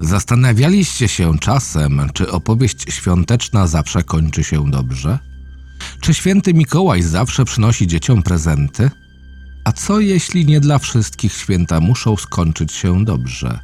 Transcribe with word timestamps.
Zastanawialiście 0.00 1.08
się 1.08 1.38
czasem, 1.38 2.10
czy 2.14 2.32
opowieść 2.32 2.82
świąteczna 2.88 3.66
zawsze 3.66 4.02
kończy 4.02 4.44
się 4.44 4.70
dobrze? 4.70 5.18
Czy 6.00 6.14
święty 6.14 6.54
Mikołaj 6.54 7.02
zawsze 7.02 7.44
przynosi 7.44 7.86
dzieciom 7.86 8.22
prezenty? 8.22 8.90
A 9.64 9.72
co 9.72 10.00
jeśli 10.00 10.46
nie 10.46 10.60
dla 10.60 10.78
wszystkich 10.78 11.32
święta 11.32 11.80
muszą 11.80 12.16
skończyć 12.16 12.72
się 12.72 13.04
dobrze? 13.04 13.60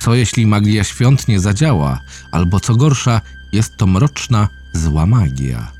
Co 0.00 0.14
jeśli 0.14 0.46
magia 0.46 0.84
świąt 0.84 1.28
nie 1.28 1.40
zadziała, 1.40 2.00
albo 2.32 2.60
co 2.60 2.76
gorsza, 2.76 3.20
jest 3.52 3.76
to 3.76 3.86
mroczna, 3.86 4.48
zła 4.72 5.06
magia? 5.06 5.72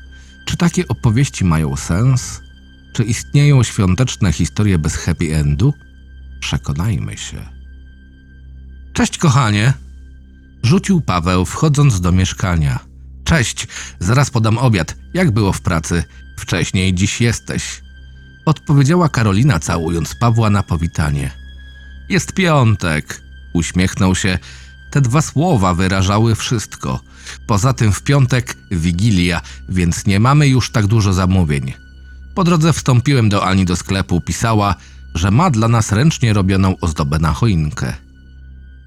Czy 0.45 0.57
takie 0.57 0.87
opowieści 0.87 1.45
mają 1.45 1.75
sens? 1.75 2.41
Czy 2.93 3.03
istnieją 3.03 3.63
świąteczne 3.63 4.33
historie 4.33 4.79
bez 4.79 4.95
happy 4.95 5.35
endu? 5.35 5.73
Przekonajmy 6.39 7.17
się. 7.17 7.60
Cześć, 8.93 9.17
kochanie! 9.17 9.73
Rzucił 10.63 11.01
Paweł, 11.01 11.45
wchodząc 11.45 12.01
do 12.01 12.11
mieszkania. 12.11 12.79
Cześć, 13.23 13.67
zaraz 13.99 14.29
podam 14.29 14.57
obiad. 14.57 14.95
Jak 15.13 15.31
było 15.31 15.53
w 15.53 15.61
pracy? 15.61 16.03
Wcześniej 16.39 16.93
dziś 16.93 17.21
jesteś. 17.21 17.81
Odpowiedziała 18.45 19.09
Karolina, 19.09 19.59
całując 19.59 20.15
Pawła 20.15 20.49
na 20.49 20.63
powitanie. 20.63 21.31
Jest 22.09 22.33
piątek, 22.33 23.21
uśmiechnął 23.53 24.15
się. 24.15 24.39
Te 24.91 25.01
dwa 25.01 25.21
słowa 25.21 25.73
wyrażały 25.73 26.35
wszystko. 26.35 26.99
Poza 27.47 27.73
tym 27.73 27.91
w 27.91 28.03
piątek 28.03 28.57
wigilia, 28.71 29.41
więc 29.69 30.05
nie 30.05 30.19
mamy 30.19 30.47
już 30.47 30.71
tak 30.71 30.87
dużo 30.87 31.13
zamówień. 31.13 31.73
Po 32.35 32.43
drodze 32.43 32.73
wstąpiłem 32.73 33.29
do 33.29 33.45
Ani 33.45 33.65
do 33.65 33.75
sklepu, 33.75 34.21
pisała, 34.21 34.75
że 35.15 35.31
ma 35.31 35.49
dla 35.49 35.67
nas 35.67 35.91
ręcznie 35.91 36.33
robioną 36.33 36.75
ozdobę 36.81 37.19
na 37.19 37.33
choinkę. 37.33 37.93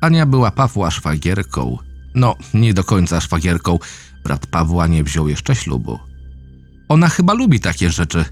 Ania 0.05 0.27
była 0.27 0.51
Pawła 0.51 0.91
szwagierką. 0.91 1.79
No, 2.15 2.37
nie 2.55 2.75
do 2.75 2.85
końca 2.85 3.21
szwagierką. 3.21 3.79
Brat 4.25 4.47
Pawła 4.47 4.87
nie 4.87 5.05
wziął 5.05 5.29
jeszcze 5.29 5.55
ślubu. 5.55 5.99
Ona 6.89 7.09
chyba 7.09 7.35
lubi 7.35 7.61
takie 7.61 7.91
rzeczy. 7.91 8.25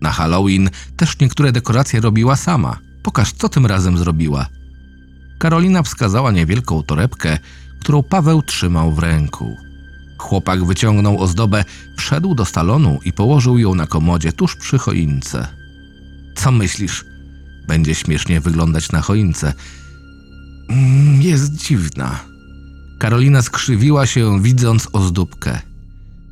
Na 0.00 0.12
Halloween 0.12 0.70
też 0.96 1.18
niektóre 1.20 1.52
dekoracje 1.52 2.00
robiła 2.00 2.36
sama. 2.36 2.78
Pokaż, 3.02 3.32
co 3.32 3.48
tym 3.48 3.66
razem 3.66 3.98
zrobiła. 3.98 4.46
Karolina 5.38 5.82
wskazała 5.82 6.32
niewielką 6.32 6.82
torebkę, 6.82 7.38
którą 7.80 8.02
Paweł 8.02 8.42
trzymał 8.42 8.92
w 8.92 8.98
ręku. 8.98 9.56
Chłopak 10.18 10.64
wyciągnął 10.64 11.20
ozdobę, 11.20 11.64
wszedł 11.96 12.34
do 12.34 12.44
salonu 12.44 12.98
i 13.04 13.12
położył 13.12 13.58
ją 13.58 13.74
na 13.74 13.86
komodzie 13.86 14.32
tuż 14.32 14.56
przy 14.56 14.78
choince. 14.78 15.48
Co 16.34 16.52
myślisz? 16.52 17.04
Będzie 17.66 17.94
śmiesznie 17.94 18.40
wyglądać 18.40 18.92
na 18.92 19.00
choince. 19.00 19.52
Mm, 20.68 21.22
Jest 21.22 21.54
dziwna. 21.54 22.20
Karolina 22.98 23.42
skrzywiła 23.42 24.06
się, 24.06 24.42
widząc 24.42 24.88
ozdóbkę. 24.92 25.60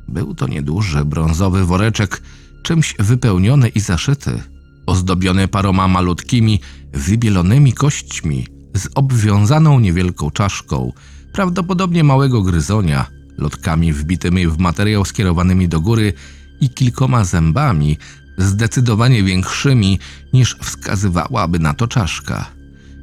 Był 0.07 0.35
to 0.35 0.47
nieduży, 0.47 1.05
brązowy 1.05 1.65
woreczek, 1.65 2.21
czymś 2.63 2.95
wypełniony 2.99 3.67
i 3.69 3.79
zaszyty, 3.79 4.41
ozdobiony 4.85 5.47
paroma 5.47 5.87
malutkimi, 5.87 6.59
wybielonymi 6.93 7.73
kośćmi, 7.73 8.47
z 8.75 8.87
obwiązaną 8.95 9.79
niewielką 9.79 10.31
czaszką, 10.31 10.93
prawdopodobnie 11.33 12.03
małego 12.03 12.41
gryzonia, 12.41 13.05
lotkami 13.37 13.93
wbitymi 13.93 14.47
w 14.47 14.57
materiał 14.57 15.05
skierowanymi 15.05 15.67
do 15.67 15.81
góry 15.81 16.13
i 16.61 16.69
kilkoma 16.69 17.23
zębami, 17.23 17.97
zdecydowanie 18.37 19.23
większymi 19.23 19.99
niż 20.33 20.57
wskazywałaby 20.61 21.59
na 21.59 21.73
to 21.73 21.87
czaszka. 21.87 22.54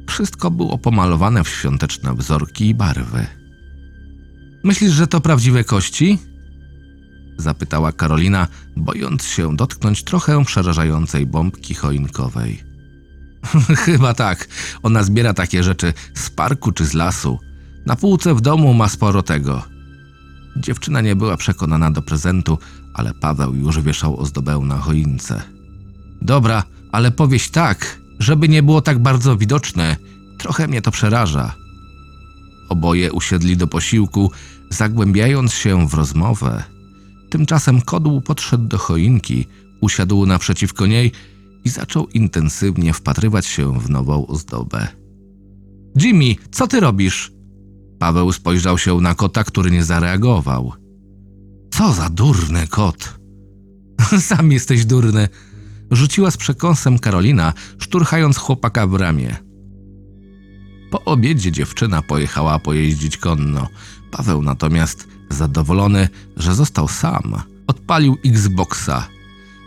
Wszystko 0.07 0.51
było 0.51 0.77
pomalowane 0.77 1.43
w 1.43 1.49
świąteczne 1.49 2.13
wzorki 2.13 2.67
i 2.67 2.75
barwy. 2.75 3.27
Myślisz, 4.63 4.91
że 4.91 5.07
to 5.07 5.21
prawdziwe 5.21 5.63
kości? 5.63 6.19
Zapytała 7.37 7.91
Karolina, 7.91 8.47
bojąc 8.77 9.23
się 9.25 9.55
dotknąć 9.55 10.03
trochę 10.03 10.45
przerażającej 10.45 11.25
bombki 11.25 11.73
choinkowej. 11.73 12.63
Chyba 13.85 14.13
tak. 14.13 14.47
Ona 14.83 15.03
zbiera 15.03 15.33
takie 15.33 15.63
rzeczy 15.63 15.93
z 16.13 16.29
parku 16.29 16.71
czy 16.71 16.85
z 16.85 16.93
lasu. 16.93 17.39
Na 17.85 17.95
półce 17.95 18.35
w 18.35 18.41
domu 18.41 18.73
ma 18.73 18.89
sporo 18.89 19.23
tego. 19.23 19.63
Dziewczyna 20.57 21.01
nie 21.01 21.15
była 21.15 21.37
przekonana 21.37 21.91
do 21.91 22.01
prezentu, 22.01 22.57
ale 22.93 23.13
Paweł 23.13 23.55
już 23.55 23.79
wieszał 23.79 24.19
ozdobę 24.19 24.57
na 24.57 24.77
choince. 24.77 25.41
Dobra, 26.21 26.63
ale 26.91 27.11
powieś 27.11 27.49
tak, 27.49 27.99
żeby 28.23 28.49
nie 28.49 28.63
było 28.63 28.81
tak 28.81 28.99
bardzo 28.99 29.37
widoczne. 29.37 29.97
Trochę 30.37 30.67
mnie 30.67 30.81
to 30.81 30.91
przeraża. 30.91 31.55
Oboje 32.69 33.11
usiedli 33.11 33.57
do 33.57 33.67
posiłku, 33.67 34.31
zagłębiając 34.69 35.53
się 35.53 35.87
w 35.87 35.93
rozmowę. 35.93 36.63
Tymczasem 37.29 37.81
kodł 37.81 38.21
podszedł 38.21 38.67
do 38.67 38.77
choinki, 38.77 39.45
usiadł 39.81 40.25
naprzeciwko 40.25 40.85
niej 40.85 41.11
i 41.65 41.69
zaczął 41.69 42.07
intensywnie 42.07 42.93
wpatrywać 42.93 43.45
się 43.45 43.79
w 43.79 43.89
nową 43.89 44.27
ozdobę. 44.27 44.87
Jimmy, 46.01 46.35
co 46.51 46.67
ty 46.67 46.79
robisz? 46.79 47.31
Paweł 47.99 48.31
spojrzał 48.31 48.77
się 48.77 49.01
na 49.01 49.15
kota, 49.15 49.43
który 49.43 49.71
nie 49.71 49.83
zareagował. 49.83 50.73
Co 51.73 51.93
za 51.93 52.09
durny 52.09 52.67
kot! 52.67 53.19
Sam 54.29 54.51
jesteś 54.51 54.85
durny, 54.85 55.29
rzuciła 55.95 56.31
z 56.31 56.37
przekąsem 56.37 56.99
Karolina, 56.99 57.53
szturchając 57.77 58.37
chłopaka 58.37 58.87
w 58.87 58.95
ramię. 58.95 59.37
Po 60.91 61.03
obiedzie 61.03 61.51
dziewczyna 61.51 62.01
pojechała 62.01 62.59
pojeździć 62.59 63.17
konno. 63.17 63.67
Paweł 64.11 64.41
natomiast, 64.41 65.07
zadowolony, 65.29 66.09
że 66.37 66.55
został 66.55 66.87
sam, 66.87 67.41
odpalił 67.67 68.17
Xboxa. 68.25 69.07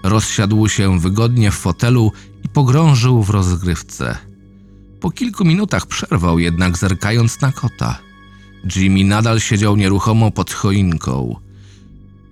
Rozsiadł 0.03 0.69
się 0.69 1.01
wygodnie 1.01 1.51
w 1.51 1.55
fotelu 1.55 2.13
i 2.45 2.49
pogrążył 2.49 3.23
w 3.23 3.31
rozgrywce. 3.31 4.19
Po 5.01 5.11
kilku 5.11 5.45
minutach 5.45 5.87
przerwał 5.87 6.39
jednak 6.39 6.79
zerkając 6.79 7.41
na 7.41 7.53
kota. 7.53 7.99
Jimmy 8.77 9.05
nadal 9.05 9.41
siedział 9.41 9.77
nieruchomo 9.77 10.31
pod 10.31 10.53
choinką. 10.53 11.37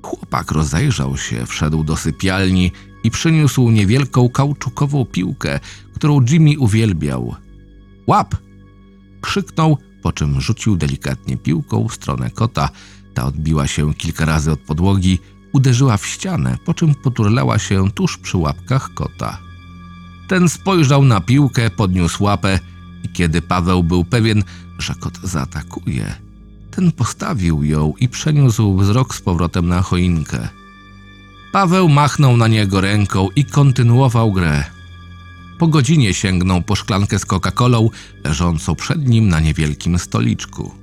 Chłopak 0.02 0.50
rozejrzał 0.50 1.16
się, 1.16 1.46
wszedł 1.46 1.84
do 1.84 1.96
sypialni 1.96 2.72
i 3.04 3.10
przyniósł 3.10 3.70
niewielką 3.70 4.28
kauczukową 4.28 5.04
piłkę, 5.04 5.60
którą 5.94 6.20
Jimmy 6.30 6.58
uwielbiał. 6.58 7.34
Łap! 8.06 8.36
Krzyknął, 9.20 9.78
po 10.02 10.12
czym 10.12 10.40
rzucił 10.40 10.76
delikatnie 10.76 11.36
piłką 11.36 11.88
w 11.88 11.94
stronę 11.94 12.30
kota. 12.30 12.68
Ta 13.14 13.24
odbiła 13.24 13.66
się 13.66 13.94
kilka 13.94 14.24
razy 14.24 14.52
od 14.52 14.60
podłogi, 14.60 15.18
uderzyła 15.52 15.96
w 15.96 16.06
ścianę, 16.06 16.58
po 16.64 16.74
czym 16.74 16.94
poturlała 16.94 17.58
się 17.58 17.90
tuż 17.90 18.18
przy 18.18 18.38
łapkach 18.38 18.94
kota. 18.94 19.38
Ten 20.28 20.48
spojrzał 20.48 21.04
na 21.04 21.20
piłkę, 21.20 21.70
podniósł 21.70 22.24
łapę 22.24 22.60
i 23.04 23.08
kiedy 23.08 23.42
Paweł 23.42 23.82
był 23.82 24.04
pewien, 24.04 24.44
że 24.78 24.94
kot 24.94 25.18
zaatakuje, 25.22 26.14
ten 26.70 26.92
postawił 26.92 27.64
ją 27.64 27.92
i 28.00 28.08
przeniósł 28.08 28.76
wzrok 28.76 29.14
z 29.14 29.20
powrotem 29.20 29.68
na 29.68 29.82
choinkę. 29.82 30.48
Paweł 31.54 31.88
machnął 31.88 32.36
na 32.36 32.48
niego 32.48 32.80
ręką 32.80 33.28
i 33.36 33.44
kontynuował 33.44 34.32
grę. 34.32 34.64
Po 35.58 35.66
godzinie 35.66 36.14
sięgnął 36.14 36.62
po 36.62 36.76
szklankę 36.76 37.18
z 37.18 37.26
Coca-Colą 37.26 37.90
leżącą 38.24 38.74
przed 38.74 39.08
nim 39.08 39.28
na 39.28 39.40
niewielkim 39.40 39.98
stoliczku. 39.98 40.74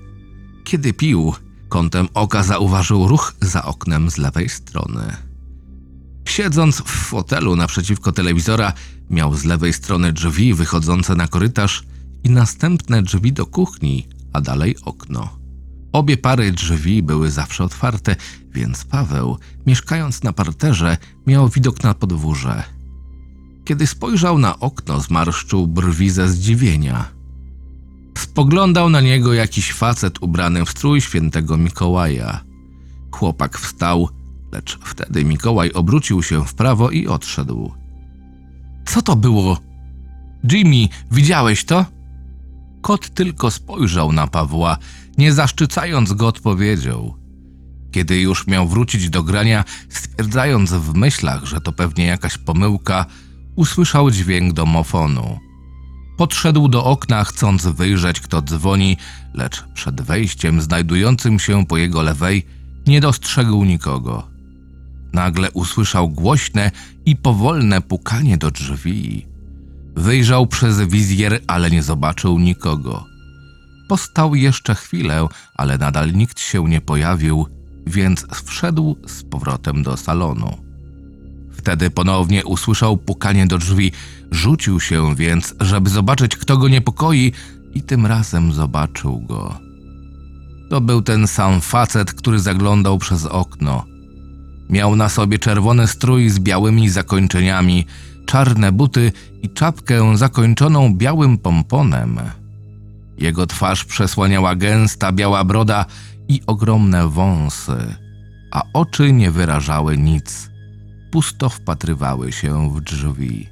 Kiedy 0.64 0.94
pił, 0.94 1.34
kątem 1.70 2.08
oka 2.14 2.44
zauważył 2.44 3.08
ruch 3.08 3.34
za 3.42 3.66
oknem 3.66 4.12
z 4.12 4.18
lewej 4.18 4.50
strony. 4.50 5.16
Siedząc 6.28 6.82
w 6.82 6.90
fotelu 6.90 7.56
naprzeciwko 7.56 8.12
telewizora, 8.12 8.74
miał 9.10 9.36
z 9.36 9.44
lewej 9.44 9.74
strony 9.74 10.14
drzwi 10.14 10.54
wychodzące 10.54 11.16
na 11.16 11.28
korytarz 11.28 11.84
i 12.24 12.30
następne 12.30 13.02
drzwi 13.02 13.34
do 13.34 13.46
kuchni, 13.46 14.08
a 14.34 14.42
dalej 14.42 14.76
okno. 14.86 15.41
Obie 15.94 16.18
pary 16.18 16.52
drzwi 16.52 17.04
były 17.04 17.32
zawsze 17.32 17.64
otwarte, 17.64 18.16
więc 18.54 18.86
Paweł, 18.86 19.38
mieszkając 19.66 20.24
na 20.24 20.34
parterze, 20.34 20.98
miał 21.28 21.50
widok 21.50 21.84
na 21.84 21.94
podwórze. 21.94 22.64
Kiedy 23.66 23.88
spojrzał 23.88 24.38
na 24.38 24.60
okno, 24.60 25.00
zmarszczył 25.00 25.68
brwi 25.68 26.10
ze 26.10 26.30
zdziwienia. 26.30 27.06
Spoglądał 28.18 28.90
na 28.90 29.02
niego 29.02 29.34
jakiś 29.34 29.74
facet 29.74 30.24
ubrany 30.24 30.66
w 30.66 30.70
strój 30.70 31.02
świętego 31.02 31.58
Mikołaja. 31.58 32.44
Chłopak 33.12 33.58
wstał, 33.58 34.10
lecz 34.52 34.80
wtedy 34.84 35.26
Mikołaj 35.26 35.72
obrócił 35.72 36.24
się 36.24 36.46
w 36.46 36.54
prawo 36.54 36.90
i 36.90 37.08
odszedł. 37.08 37.72
Co 38.86 39.02
to 39.02 39.16
było? 39.16 39.58
Jimmy, 40.52 40.88
widziałeś 41.12 41.66
to? 41.66 41.86
Kot 42.82 43.10
tylko 43.10 43.52
spojrzał 43.52 44.12
na 44.12 44.28
Pawła, 44.28 44.78
nie 45.18 45.34
zaszczycając 45.34 46.14
go 46.14 46.28
odpowiedzią. 46.28 47.14
Kiedy 47.92 48.20
już 48.20 48.48
miał 48.48 48.68
wrócić 48.68 49.10
do 49.10 49.24
grania, 49.24 49.64
stwierdzając 49.90 50.74
w 50.74 50.94
myślach, 50.94 51.46
że 51.46 51.62
to 51.62 51.72
pewnie 51.72 52.06
jakaś 52.06 52.38
pomyłka, 52.38 53.06
usłyszał 53.56 54.12
dźwięk 54.12 54.54
domofonu. 54.54 55.40
Podszedł 56.18 56.68
do 56.68 56.86
okna, 56.86 57.24
chcąc 57.24 57.66
wyjrzeć, 57.66 58.20
kto 58.20 58.42
dzwoni, 58.42 58.98
lecz 59.34 59.64
przed 59.74 60.02
wejściem 60.02 60.62
znajdującym 60.62 61.40
się 61.40 61.66
po 61.66 61.78
jego 61.78 62.02
lewej 62.02 62.46
nie 62.88 63.02
dostrzegł 63.02 63.64
nikogo. 63.64 64.28
Nagle 65.14 65.52
usłyszał 65.52 66.10
głośne 66.10 66.72
i 67.06 67.16
powolne 67.16 67.82
pukanie 67.82 68.38
do 68.38 68.52
drzwi. 68.52 69.31
Wyjrzał 69.96 70.48
przez 70.48 70.82
wizjer, 70.82 71.40
ale 71.48 71.72
nie 71.72 71.84
zobaczył 71.84 72.40
nikogo. 72.40 73.06
Postał 73.88 74.36
jeszcze 74.36 74.76
chwilę, 74.76 75.28
ale 75.56 75.78
nadal 75.78 76.14
nikt 76.14 76.40
się 76.40 76.70
nie 76.70 76.82
pojawił, 76.82 77.48
więc 77.88 78.28
wszedł 78.46 78.98
z 79.08 79.24
powrotem 79.24 79.84
do 79.84 79.98
salonu. 79.98 80.58
Wtedy 81.52 81.90
ponownie 81.90 82.46
usłyszał 82.46 82.98
pukanie 82.98 83.48
do 83.48 83.58
drzwi, 83.58 83.92
rzucił 84.32 84.80
się 84.80 85.16
więc, 85.16 85.56
żeby 85.60 85.90
zobaczyć, 85.90 86.36
kto 86.36 86.58
go 86.58 86.68
niepokoi, 86.68 87.32
i 87.74 87.82
tym 87.82 88.06
razem 88.06 88.54
zobaczył 88.54 89.22
go. 89.22 89.60
To 90.70 90.82
był 90.82 91.02
ten 91.02 91.28
sam 91.28 91.62
facet, 91.62 92.14
który 92.14 92.40
zaglądał 92.40 92.98
przez 92.98 93.26
okno. 93.26 93.86
Miał 94.70 94.96
na 94.96 95.10
sobie 95.10 95.40
czerwony 95.40 95.88
strój 95.88 96.30
z 96.30 96.40
białymi 96.40 96.90
zakończeniami, 96.90 97.86
czarne 98.32 98.72
buty 98.72 99.12
i 99.42 99.50
czapkę 99.50 100.18
zakończoną 100.18 100.96
białym 100.96 101.38
pomponem. 101.38 102.20
Jego 103.18 103.48
twarz 103.48 103.86
przesłaniała 103.86 104.56
gęsta 104.56 105.12
biała 105.12 105.44
broda 105.44 105.86
i 106.28 106.42
ogromne 106.48 107.08
wąsy, 107.08 107.96
a 108.52 108.64
oczy 108.74 109.14
nie 109.14 109.32
wyrażały 109.32 109.98
nic. 109.98 110.50
Pusto 111.12 111.50
wpatrywały 111.50 112.32
się 112.32 112.70
w 112.76 112.82
drzwi. 112.82 113.50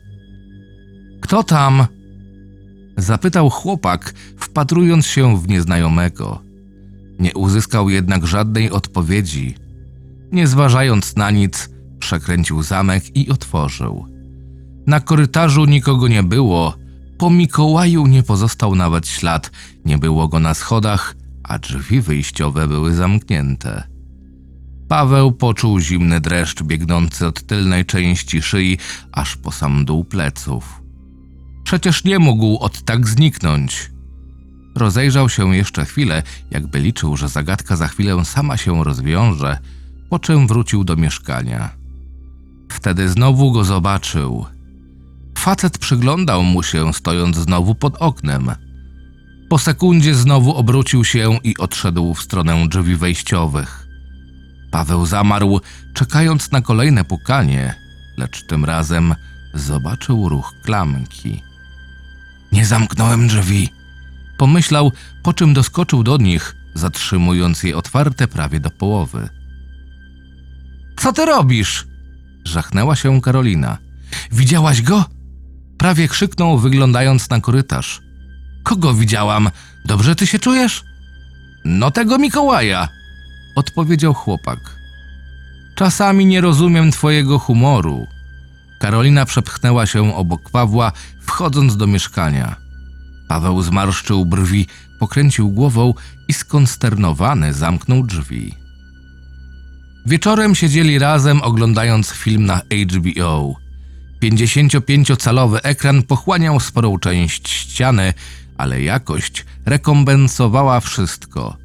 Kto 1.21 1.43
tam? 1.43 1.85
Zapytał 2.97 3.49
chłopak, 3.49 4.13
wpatrując 4.37 5.05
się 5.05 5.37
w 5.37 5.47
nieznajomego. 5.47 6.41
Nie 7.19 7.33
uzyskał 7.33 7.89
jednak 7.89 8.27
żadnej 8.27 8.71
odpowiedzi. 8.71 9.55
Nie 10.31 10.47
zważając 10.47 11.15
na 11.15 11.31
nic, 11.31 11.69
przekręcił 11.99 12.63
zamek 12.63 13.17
i 13.17 13.29
otworzył. 13.29 14.18
Na 14.89 14.99
korytarzu 14.99 15.65
nikogo 15.65 16.07
nie 16.07 16.23
było. 16.23 16.75
Po 17.17 17.29
Mikołaju 17.29 18.07
nie 18.07 18.23
pozostał 18.23 18.75
nawet 18.75 19.07
ślad, 19.07 19.51
nie 19.85 19.97
było 19.97 20.27
go 20.27 20.39
na 20.39 20.53
schodach, 20.53 21.15
a 21.43 21.59
drzwi 21.59 22.01
wyjściowe 22.01 22.67
były 22.67 22.93
zamknięte. 22.93 23.83
Paweł 24.87 25.31
poczuł 25.31 25.79
zimny 25.79 26.19
dreszcz 26.19 26.63
biegnący 26.63 27.27
od 27.27 27.43
tylnej 27.43 27.85
części 27.85 28.41
szyi 28.41 28.77
aż 29.11 29.35
po 29.35 29.51
sam 29.51 29.85
dół 29.85 30.03
pleców. 30.03 30.81
Przecież 31.63 32.03
nie 32.03 32.19
mógł 32.19 32.57
od 32.57 32.81
tak 32.81 33.07
zniknąć. 33.07 33.91
Rozejrzał 34.75 35.29
się 35.29 35.55
jeszcze 35.55 35.85
chwilę, 35.85 36.23
jakby 36.51 36.79
liczył, 36.79 37.17
że 37.17 37.29
zagadka 37.29 37.75
za 37.75 37.87
chwilę 37.87 38.25
sama 38.25 38.57
się 38.57 38.83
rozwiąże, 38.83 39.59
po 40.09 40.19
czym 40.19 40.47
wrócił 40.47 40.83
do 40.83 40.95
mieszkania. 40.95 41.69
Wtedy 42.71 43.09
znowu 43.09 43.51
go 43.51 43.63
zobaczył. 43.63 44.45
Facet 45.39 45.77
przyglądał 45.77 46.43
mu 46.43 46.63
się, 46.63 46.93
stojąc 46.93 47.37
znowu 47.37 47.75
pod 47.75 47.95
oknem. 47.95 48.51
Po 49.49 49.59
sekundzie 49.59 50.15
znowu 50.15 50.55
obrócił 50.55 51.05
się 51.05 51.39
i 51.43 51.57
odszedł 51.57 52.13
w 52.13 52.21
stronę 52.21 52.67
drzwi 52.67 52.95
wejściowych. 52.95 53.87
Paweł 54.71 55.05
zamarł, 55.05 55.61
czekając 55.93 56.51
na 56.51 56.61
kolejne 56.61 57.03
pukanie, 57.03 57.75
lecz 58.17 58.47
tym 58.47 58.65
razem 58.65 59.15
zobaczył 59.53 60.29
ruch 60.29 60.53
klamki. 60.63 61.43
Nie 62.51 62.65
zamknąłem 62.65 63.27
drzwi, 63.27 63.69
pomyślał, 64.37 64.91
po 65.23 65.33
czym 65.33 65.53
doskoczył 65.53 66.03
do 66.03 66.17
nich, 66.17 66.55
zatrzymując 66.75 67.63
je 67.63 67.77
otwarte 67.77 68.27
prawie 68.27 68.59
do 68.59 68.69
połowy. 68.69 69.29
Co 70.97 71.13
ty 71.13 71.25
robisz? 71.25 71.87
Żachnęła 72.45 72.95
się 72.95 73.21
Karolina. 73.21 73.77
Widziałaś 74.31 74.81
go? 74.81 75.18
Prawie 75.79 76.07
krzyknął, 76.07 76.57
wyglądając 76.57 77.29
na 77.29 77.41
korytarz. 77.41 78.01
Kogo 78.63 78.93
widziałam? 78.93 79.49
Dobrze 79.85 80.15
ty 80.15 80.27
się 80.27 80.39
czujesz? 80.39 80.83
No 81.65 81.91
tego 81.91 82.17
Mikołaja, 82.17 82.87
odpowiedział 83.55 84.13
chłopak. 84.13 84.59
Czasami 85.75 86.25
nie 86.25 86.41
rozumiem 86.41 86.91
twojego 86.91 87.39
humoru. 87.39 88.07
Karolina 88.79 89.25
przepchnęła 89.25 89.85
się 89.85 90.15
obok 90.15 90.49
Pawła, 90.49 90.91
wchodząc 91.21 91.77
do 91.77 91.87
mieszkania. 91.87 92.55
Paweł 93.27 93.61
zmarszczył 93.61 94.25
brwi, 94.25 94.67
pokręcił 94.99 95.51
głową 95.51 95.93
i 96.27 96.33
skonsternowany 96.33 97.53
zamknął 97.53 98.03
drzwi. 98.03 98.55
Wieczorem 100.05 100.55
siedzieli 100.55 100.99
razem 100.99 101.41
oglądając 101.41 102.11
film 102.11 102.45
na 102.45 102.61
HBO. 102.93 103.68
55-calowy 104.23 105.59
ekran 105.63 106.03
pochłaniał 106.03 106.59
sporą 106.59 106.99
część 106.99 107.49
ściany, 107.49 108.13
ale 108.57 108.81
jakość 108.81 109.45
rekompensowała 109.65 110.79
wszystko. 110.79 111.57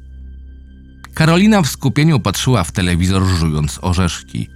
Karolina 1.13 1.61
w 1.61 1.67
skupieniu 1.67 2.19
patrzyła 2.19 2.63
w 2.63 2.71
telewizor, 2.71 3.25
żując 3.25 3.79
orzeszki. 3.81 4.49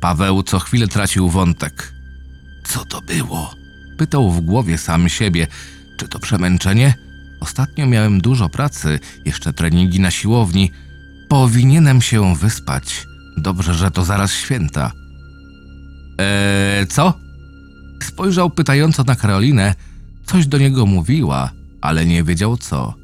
Paweł 0.00 0.42
co 0.42 0.58
chwilę 0.58 0.88
tracił 0.88 1.28
wątek. 1.28 1.92
Co 2.64 2.84
to 2.84 3.00
było? 3.02 3.54
Pytał 3.98 4.30
w 4.30 4.40
głowie 4.40 4.78
sam 4.78 5.08
siebie. 5.08 5.46
Czy 5.98 6.08
to 6.08 6.18
przemęczenie? 6.18 6.94
Ostatnio 7.40 7.86
miałem 7.86 8.20
dużo 8.20 8.48
pracy, 8.48 9.00
jeszcze 9.24 9.52
treningi 9.52 10.00
na 10.00 10.10
siłowni. 10.10 10.70
Powinienem 11.28 12.02
się 12.02 12.36
wyspać. 12.36 13.06
Dobrze, 13.36 13.74
że 13.74 13.90
to 13.90 14.04
zaraz 14.04 14.32
święta. 14.32 14.92
Eee, 16.18 16.86
co? 16.86 17.18
Spojrzał 18.04 18.50
pytająco 18.50 19.04
na 19.04 19.16
Karolinę. 19.16 19.74
Coś 20.26 20.46
do 20.46 20.58
niego 20.58 20.86
mówiła, 20.86 21.50
ale 21.80 22.06
nie 22.06 22.24
wiedział 22.24 22.56
co. 22.56 22.94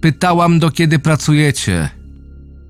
Pytałam, 0.00 0.58
do 0.58 0.70
kiedy 0.70 0.98
pracujecie. 0.98 1.88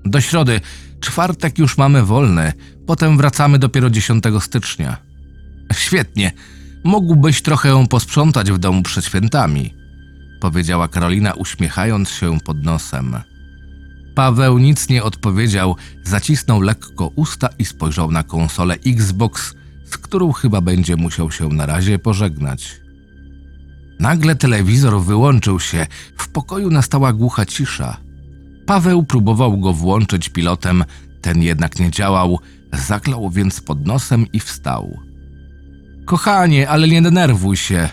Do 0.05 0.21
środy. 0.21 0.61
Czwartek 0.99 1.59
już 1.59 1.77
mamy 1.77 2.03
wolny. 2.03 2.53
Potem 2.87 3.17
wracamy 3.17 3.59
dopiero 3.59 3.89
10 3.89 4.23
stycznia. 4.39 4.97
Świetnie. 5.73 6.31
Mógłbyś 6.83 7.41
trochę 7.41 7.87
posprzątać 7.87 8.51
w 8.51 8.57
domu 8.57 8.83
przed 8.83 9.05
świętami, 9.05 9.73
powiedziała 10.39 10.87
Karolina, 10.87 11.33
uśmiechając 11.33 12.09
się 12.09 12.39
pod 12.39 12.63
nosem. 12.63 13.15
Paweł 14.15 14.57
nic 14.57 14.89
nie 14.89 15.03
odpowiedział, 15.03 15.75
zacisnął 16.03 16.61
lekko 16.61 17.07
usta 17.15 17.49
i 17.59 17.65
spojrzał 17.65 18.11
na 18.11 18.23
konsolę 18.23 18.75
Xbox, 18.85 19.55
z 19.91 19.97
którą 19.97 20.31
chyba 20.31 20.61
będzie 20.61 20.95
musiał 20.95 21.31
się 21.31 21.47
na 21.47 21.65
razie 21.65 21.99
pożegnać. 21.99 22.81
Nagle 23.99 24.35
telewizor 24.35 25.01
wyłączył 25.01 25.59
się, 25.59 25.87
w 26.17 26.27
pokoju 26.27 26.69
nastała 26.69 27.13
głucha 27.13 27.45
cisza. 27.45 27.97
Paweł 28.65 29.03
próbował 29.03 29.59
go 29.59 29.73
włączyć 29.73 30.29
pilotem, 30.29 30.83
ten 31.21 31.41
jednak 31.41 31.79
nie 31.79 31.91
działał, 31.91 32.39
zaklął 32.73 33.29
więc 33.29 33.61
pod 33.61 33.85
nosem 33.85 34.25
i 34.33 34.39
wstał. 34.39 34.99
Kochanie, 36.05 36.69
ale 36.69 36.87
nie 36.87 37.01
denerwuj 37.01 37.57
się, 37.57 37.89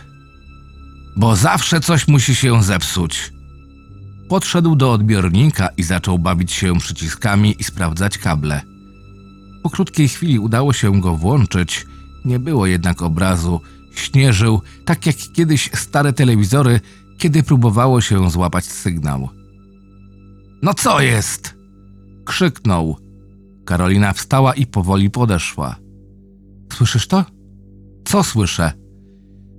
bo 1.17 1.37
zawsze 1.37 1.81
coś 1.81 2.09
musi 2.09 2.35
się 2.35 2.63
zepsuć. 2.63 3.33
Podszedł 4.29 4.77
do 4.77 4.93
odbiornika 4.93 5.69
i 5.77 5.83
zaczął 5.83 6.19
bawić 6.19 6.53
się 6.53 6.79
przyciskami 6.79 7.57
i 7.59 7.65
sprawdzać 7.65 8.19
kable. 8.19 8.61
Po 9.63 9.71
krótkiej 9.71 10.09
chwili 10.09 10.39
udało 10.39 10.73
się 10.73 11.01
go 11.01 11.17
włączyć, 11.17 11.87
nie 12.25 12.39
było 12.39 12.67
jednak 12.67 13.03
obrazu. 13.03 13.61
Śnieżył, 13.95 14.61
tak 14.85 15.07
jak 15.07 15.17
kiedyś 15.35 15.71
stare 15.75 16.13
telewizory, 16.13 16.81
kiedy 17.19 17.43
próbowało 17.43 18.01
się 18.01 18.31
złapać 18.31 18.65
sygnał. 18.65 19.29
No 20.63 20.75
co 20.75 21.01
jest? 21.01 21.59
krzyknął. 22.25 22.97
Karolina 23.65 24.13
wstała 24.13 24.55
i 24.55 24.67
powoli 24.67 25.11
podeszła. 25.11 25.77
Słyszysz 26.73 27.09
to? 27.09 27.25
Co 28.05 28.25
słyszę? 28.25 28.73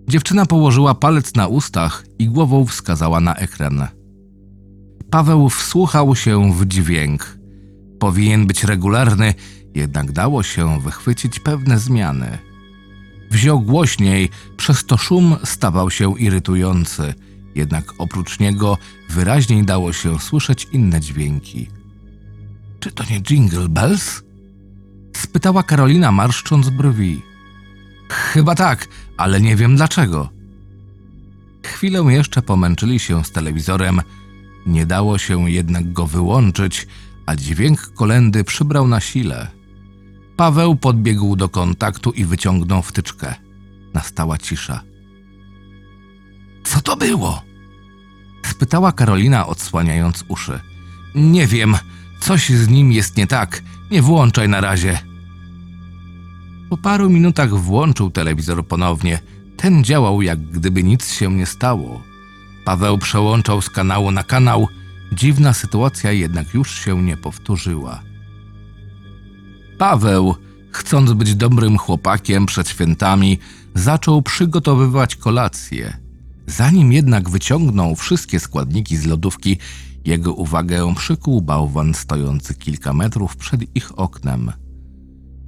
Dziewczyna 0.08 0.46
położyła 0.46 0.94
palec 0.94 1.36
na 1.36 1.48
ustach 1.48 2.06
i 2.20 2.28
głową 2.28 2.66
wskazała 2.66 3.20
na 3.20 3.36
ekran. 3.36 3.88
Paweł 5.12 5.50
wsłuchał 5.50 6.16
się 6.16 6.54
w 6.54 6.66
dźwięk. 6.66 7.38
Powinien 8.00 8.48
być 8.48 8.64
regularny, 8.64 9.34
jednak 9.76 10.12
dało 10.12 10.44
się 10.44 10.82
wychwycić 10.82 11.40
pewne 11.40 11.80
zmiany. 11.80 12.38
Wziął 13.32 13.62
głośniej, 13.62 14.30
przez 14.58 14.86
to 14.86 14.98
szum 14.98 15.36
stawał 15.44 15.90
się 15.90 16.20
irytujący, 16.20 17.14
jednak 17.56 17.94
oprócz 17.98 18.40
niego 18.40 18.78
wyraźniej 19.10 19.64
dało 19.64 19.94
się 19.94 20.20
słyszeć 20.20 20.68
inne 20.72 21.00
dźwięki. 21.00 21.68
Czy 22.80 22.92
to 22.92 23.04
nie 23.10 23.22
Jingle 23.22 23.70
Bells? 23.70 24.24
spytała 25.18 25.64
Karolina, 25.64 26.12
marszcząc 26.12 26.70
brwi. 26.70 27.22
Chyba 28.10 28.56
tak, 28.56 28.88
ale 29.18 29.42
nie 29.42 29.56
wiem 29.56 29.76
dlaczego. 29.76 30.30
Chwilę 31.66 32.00
jeszcze 32.00 32.42
pomęczyli 32.42 33.00
się 33.00 33.24
z 33.24 33.32
telewizorem, 33.32 34.02
nie 34.66 34.86
dało 34.86 35.18
się 35.18 35.52
jednak 35.52 35.94
go 35.94 36.08
wyłączyć, 36.08 36.88
a 37.26 37.36
dźwięk 37.36 37.94
kolendy 37.94 38.44
przybrał 38.44 38.88
na 38.88 39.00
sile. 39.00 39.59
Paweł 40.40 40.76
podbiegł 40.76 41.36
do 41.36 41.50
kontaktu 41.50 42.12
i 42.12 42.26
wyciągnął 42.26 42.82
wtyczkę. 42.82 43.36
Nastała 43.94 44.38
cisza. 44.38 44.82
Co 46.64 46.82
to 46.82 46.98
było? 46.98 47.42
spytała 48.46 48.92
Karolina, 48.92 49.48
odsłaniając 49.48 50.26
uszy. 50.28 50.60
Nie 51.16 51.48
wiem, 51.48 51.76
coś 52.20 52.50
z 52.50 52.68
nim 52.68 52.92
jest 52.92 53.18
nie 53.18 53.28
tak. 53.28 53.64
Nie 53.92 54.02
włączaj 54.02 54.50
na 54.50 54.62
razie. 54.62 55.00
Po 56.70 56.78
paru 56.78 57.10
minutach 57.10 57.50
włączył 57.50 58.12
telewizor 58.12 58.68
ponownie. 58.68 59.20
Ten 59.58 59.84
działał, 59.84 60.22
jak 60.22 60.42
gdyby 60.42 60.84
nic 60.84 61.12
się 61.12 61.34
nie 61.34 61.46
stało. 61.46 62.02
Paweł 62.66 62.98
przełączał 62.98 63.62
z 63.62 63.70
kanału 63.70 64.12
na 64.12 64.24
kanał. 64.24 64.68
Dziwna 65.12 65.54
sytuacja 65.54 66.12
jednak 66.12 66.54
już 66.54 66.76
się 66.76 67.02
nie 67.02 67.18
powtórzyła. 67.18 68.09
Paweł, 69.80 70.36
chcąc 70.72 71.14
być 71.14 71.36
dobrym 71.36 71.78
chłopakiem 71.78 72.46
przed 72.46 72.70
świętami, 72.70 73.40
zaczął 73.76 74.22
przygotowywać 74.22 75.16
kolację. 75.16 75.98
Zanim 76.48 76.94
jednak 76.94 77.30
wyciągnął 77.30 77.96
wszystkie 77.96 78.40
składniki 78.40 78.98
z 78.98 79.06
lodówki, 79.06 79.58
jego 80.06 80.34
uwagę 80.34 80.96
przykuł 80.96 81.42
bałwan 81.42 81.94
stojący 81.94 82.56
kilka 82.56 82.94
metrów 82.94 83.38
przed 83.38 83.76
ich 83.76 84.00
oknem. 84.00 84.52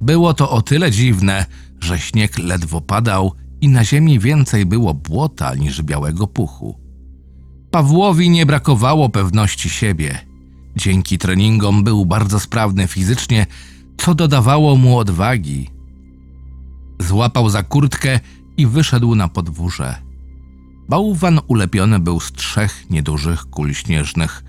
Było 0.00 0.34
to 0.34 0.50
o 0.50 0.62
tyle 0.62 0.90
dziwne, 0.90 1.46
że 1.80 1.98
śnieg 1.98 2.38
ledwo 2.38 2.80
padał 2.80 3.32
i 3.60 3.68
na 3.68 3.84
ziemi 3.84 4.18
więcej 4.18 4.66
było 4.66 4.94
błota 4.94 5.54
niż 5.54 5.82
białego 5.82 6.26
puchu. 6.26 6.80
Pawłowi 7.70 8.30
nie 8.30 8.46
brakowało 8.46 9.08
pewności 9.08 9.70
siebie. 9.70 10.18
Dzięki 10.76 11.18
treningom 11.18 11.84
był 11.84 12.06
bardzo 12.06 12.40
sprawny 12.40 12.86
fizycznie, 12.86 13.46
co 13.96 14.14
dodawało 14.14 14.76
mu 14.76 14.98
odwagi. 14.98 15.70
Złapał 17.00 17.48
za 17.48 17.62
kurtkę 17.62 18.20
i 18.56 18.66
wyszedł 18.66 19.14
na 19.14 19.28
podwórze. 19.28 19.94
Bałwan 20.88 21.40
ulepiony 21.48 21.98
był 21.98 22.20
z 22.20 22.32
trzech 22.32 22.90
niedużych 22.90 23.50
kul 23.50 23.74
śnieżnych. 23.74 24.44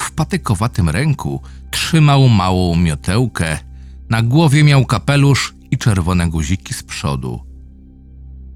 W 0.00 0.10
patykowatym 0.10 0.88
ręku 0.88 1.42
trzymał 1.70 2.28
małą 2.28 2.76
miotełkę, 2.76 3.58
na 4.10 4.22
głowie 4.22 4.64
miał 4.64 4.86
kapelusz 4.86 5.54
i 5.70 5.78
czerwone 5.78 6.28
guziki 6.28 6.74
z 6.74 6.82
przodu. 6.82 7.40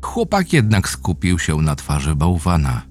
Chłopak 0.02 0.52
jednak 0.52 0.88
skupił 0.88 1.38
się 1.38 1.56
na 1.56 1.76
twarzy 1.76 2.14
bałwana. 2.14 2.82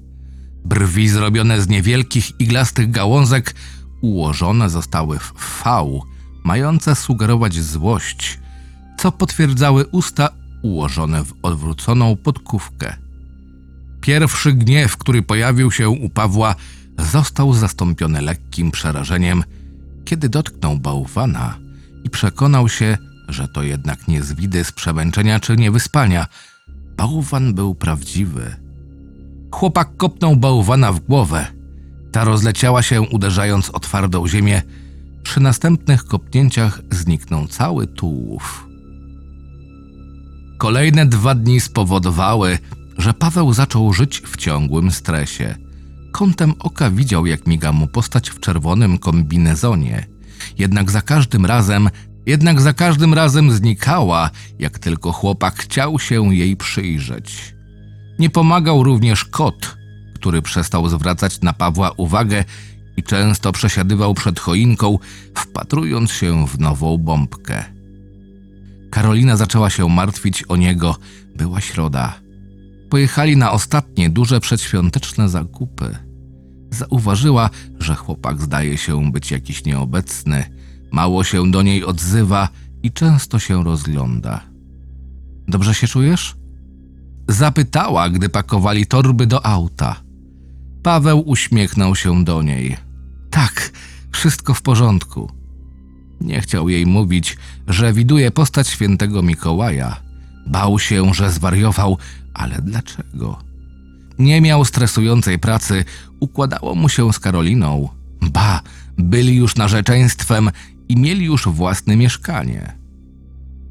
Brwi 0.65 1.09
zrobione 1.09 1.61
z 1.61 1.67
niewielkich 1.67 2.39
iglastych 2.39 2.91
gałązek 2.91 3.55
ułożone 4.01 4.69
zostały 4.69 5.19
w 5.19 5.33
V, 5.63 5.83
mające 6.43 6.95
sugerować 6.95 7.61
złość, 7.61 8.39
co 8.97 9.11
potwierdzały 9.11 9.85
usta 9.85 10.29
ułożone 10.61 11.23
w 11.23 11.33
odwróconą 11.41 12.15
podkówkę. 12.15 12.95
Pierwszy 14.01 14.53
gniew, 14.53 14.97
który 14.97 15.21
pojawił 15.21 15.71
się 15.71 15.89
u 15.89 16.09
Pawła, 16.09 16.55
został 16.99 17.53
zastąpiony 17.53 18.21
lekkim 18.21 18.71
przerażeniem, 18.71 19.43
kiedy 20.05 20.29
dotknął 20.29 20.77
bałwana 20.79 21.57
i 22.03 22.09
przekonał 22.09 22.69
się, 22.69 22.97
że 23.27 23.47
to 23.47 23.63
jednak 23.63 24.07
nie 24.07 24.23
z 24.23 24.33
z 24.67 24.71
przemęczenia 24.71 25.39
czy 25.39 25.57
niewyspania. 25.57 26.27
Bałwan 26.97 27.53
był 27.53 27.75
prawdziwy. 27.75 28.55
Chłopak 29.51 29.97
kopnął 29.97 30.35
bałwana 30.35 30.91
w 30.91 30.99
głowę. 30.99 31.47
Ta 32.11 32.23
rozleciała 32.23 32.81
się, 32.81 33.01
uderzając 33.01 33.69
o 33.69 33.79
twardą 33.79 34.27
ziemię. 34.27 34.61
Przy 35.23 35.39
następnych 35.39 36.05
kopnięciach 36.05 36.81
zniknął 36.91 37.47
cały 37.47 37.87
tułów. 37.87 38.67
Kolejne 40.57 41.05
dwa 41.05 41.35
dni 41.35 41.59
spowodowały, 41.59 42.57
że 42.97 43.13
Paweł 43.13 43.53
zaczął 43.53 43.93
żyć 43.93 44.21
w 44.25 44.37
ciągłym 44.37 44.91
stresie. 44.91 45.55
Kątem 46.11 46.53
oka 46.59 46.91
widział, 46.91 47.25
jak 47.25 47.47
miga 47.47 47.71
mu 47.71 47.87
postać 47.87 48.29
w 48.29 48.39
czerwonym 48.39 48.97
kombinezonie. 48.97 50.05
Jednak 50.57 50.91
za 50.91 51.01
każdym 51.01 51.45
razem, 51.45 51.89
jednak 52.25 52.61
za 52.61 52.73
każdym 52.73 53.13
razem 53.13 53.51
znikała, 53.51 54.29
jak 54.59 54.79
tylko 54.79 55.11
chłopak 55.11 55.55
chciał 55.55 55.99
się 55.99 56.35
jej 56.35 56.57
przyjrzeć. 56.57 57.55
Nie 58.19 58.29
pomagał 58.29 58.83
również 58.83 59.25
kot, 59.25 59.77
który 60.15 60.41
przestał 60.41 60.89
zwracać 60.89 61.41
na 61.41 61.53
Pawła 61.53 61.91
uwagę 61.97 62.43
i 62.97 63.03
często 63.03 63.51
przesiadywał 63.51 64.13
przed 64.13 64.39
choinką, 64.39 64.99
wpatrując 65.35 66.11
się 66.11 66.47
w 66.47 66.59
nową 66.59 66.97
bombkę. 66.97 67.63
Karolina 68.91 69.37
zaczęła 69.37 69.69
się 69.69 69.89
martwić 69.89 70.43
o 70.43 70.55
niego. 70.55 70.95
Była 71.35 71.61
środa. 71.61 72.19
Pojechali 72.89 73.37
na 73.37 73.51
ostatnie 73.51 74.09
duże 74.09 74.39
przedświąteczne 74.39 75.29
zakupy. 75.29 75.97
Zauważyła, 76.71 77.49
że 77.79 77.95
chłopak 77.95 78.41
zdaje 78.41 78.77
się 78.77 79.11
być 79.11 79.31
jakiś 79.31 79.65
nieobecny, 79.65 80.43
mało 80.91 81.23
się 81.23 81.51
do 81.51 81.61
niej 81.61 81.85
odzywa 81.85 82.49
i 82.83 82.91
często 82.91 83.39
się 83.39 83.63
rozgląda. 83.63 84.43
Dobrze 85.47 85.73
się 85.73 85.87
czujesz? 85.87 86.35
Zapytała, 87.29 88.09
gdy 88.09 88.29
pakowali 88.29 88.85
torby 88.85 89.27
do 89.27 89.45
auta. 89.45 89.95
Paweł 90.83 91.23
uśmiechnął 91.29 91.95
się 91.95 92.23
do 92.23 92.41
niej. 92.41 92.77
Tak, 93.29 93.71
wszystko 94.11 94.53
w 94.53 94.61
porządku. 94.61 95.31
Nie 96.21 96.41
chciał 96.41 96.69
jej 96.69 96.85
mówić, 96.85 97.37
że 97.67 97.93
widuje 97.93 98.31
postać 98.31 98.67
świętego 98.67 99.21
Mikołaja. 99.21 100.01
Bał 100.47 100.79
się, 100.79 101.13
że 101.13 101.31
zwariował, 101.31 101.97
ale 102.33 102.61
dlaczego? 102.61 103.39
Nie 104.19 104.41
miał 104.41 104.65
stresującej 104.65 105.39
pracy, 105.39 105.85
układało 106.19 106.75
mu 106.75 106.89
się 106.89 107.13
z 107.13 107.19
Karoliną. 107.19 107.89
Ba, 108.21 108.61
byli 108.97 109.35
już 109.35 109.55
narzeczeństwem 109.55 110.51
i 110.89 110.97
mieli 110.97 111.25
już 111.25 111.47
własne 111.47 111.95
mieszkanie. 111.95 112.77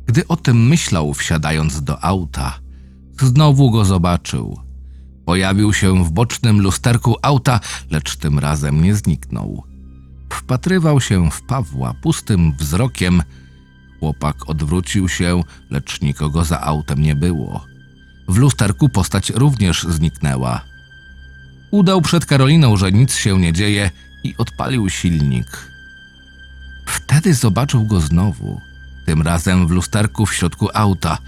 Gdy 0.07 0.29
o 0.29 0.37
tym 0.37 0.69
myślał, 0.69 1.15
wsiadając 1.15 1.83
do 1.83 2.05
auta, 2.05 2.59
znowu 3.21 3.71
go 3.71 3.85
zobaczył. 3.85 4.62
Pojawił 5.25 5.73
się 5.73 6.05
w 6.05 6.11
bocznym 6.11 6.61
lusterku 6.61 7.17
auta, 7.23 7.61
lecz 7.91 8.17
tym 8.17 8.39
razem 8.39 8.83
nie 8.83 8.95
zniknął. 8.95 9.65
Wpatrywał 10.33 11.01
się 11.01 11.31
w 11.31 11.43
Pawła 11.43 11.95
pustym 12.03 12.53
wzrokiem. 12.53 13.23
Chłopak 14.01 14.49
odwrócił 14.49 15.09
się, 15.09 15.43
lecz 15.71 16.01
nikogo 16.01 16.45
za 16.45 16.61
autem 16.61 17.03
nie 17.03 17.15
było. 17.15 17.65
W 18.29 18.37
lusterku 18.37 18.89
postać 18.89 19.31
również 19.31 19.83
zniknęła. 19.83 20.65
Udał 21.71 22.03
przed 22.03 22.27
Karoliną, 22.27 22.77
że 22.77 22.93
nic 22.93 23.15
się 23.15 23.39
nie 23.39 23.53
dzieje 23.53 23.91
i 24.25 24.35
odpalił 24.37 24.91
silnik. 24.91 25.73
Wtedy 26.87 27.35
zobaczył 27.35 27.85
go 27.85 28.01
znowu. 28.01 28.61
Tym 29.07 29.23
razem 29.23 29.67
w 29.67 29.71
lusterku 29.71 30.27
w 30.27 30.35
środku 30.35 30.69
auta. 30.75 31.19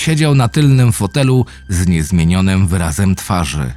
Siedział 0.00 0.34
na 0.34 0.48
tylnym 0.48 0.92
fotelu 0.92 1.46
z 1.68 1.86
niezmienionym 1.86 2.66
wyrazem 2.66 3.14
twarzy. 3.14 3.72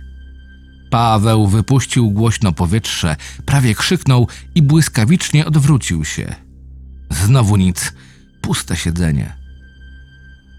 Paweł 0.89 1.47
wypuścił 1.47 2.11
głośno 2.11 2.51
powietrze, 2.51 3.15
prawie 3.45 3.75
krzyknął 3.75 4.27
i 4.55 4.61
błyskawicznie 4.61 5.45
odwrócił 5.45 6.05
się. 6.05 6.35
Znowu 7.09 7.55
nic, 7.55 7.93
puste 8.41 8.75
siedzenie. 8.75 9.35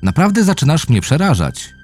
Naprawdę 0.02 0.44
zaczynasz 0.44 0.88
mnie 0.88 1.00
przerażać. 1.00 1.74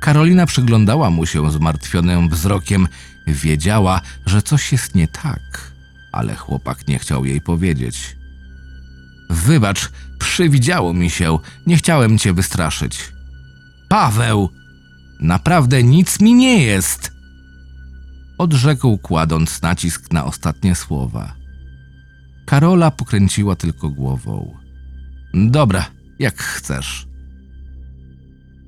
Karolina 0.00 0.46
przyglądała 0.46 1.10
mu 1.10 1.26
się 1.26 1.50
zmartwionym 1.50 2.28
wzrokiem. 2.28 2.88
Wiedziała, 3.26 4.00
że 4.26 4.42
coś 4.42 4.72
jest 4.72 4.94
nie 4.94 5.08
tak, 5.08 5.72
ale 6.12 6.34
chłopak 6.34 6.88
nie 6.88 6.98
chciał 6.98 7.24
jej 7.24 7.40
powiedzieć. 7.40 8.16
Wybacz, 9.30 9.90
przywidziało 10.32 10.94
mi 10.94 11.10
się, 11.10 11.38
nie 11.66 11.76
chciałem 11.76 12.18
cię 12.18 12.32
wystraszyć. 12.32 13.12
Paweł! 13.88 14.48
Naprawdę 15.20 15.82
nic 15.82 16.20
mi 16.20 16.34
nie 16.34 16.62
jest! 16.62 17.12
Odrzekł, 18.38 18.98
kładąc 18.98 19.62
nacisk 19.62 20.12
na 20.12 20.24
ostatnie 20.24 20.74
słowa. 20.74 21.34
Karola 22.46 22.90
pokręciła 22.90 23.56
tylko 23.56 23.88
głową. 23.88 24.56
Dobra, 25.34 25.86
jak 26.18 26.42
chcesz. 26.42 27.06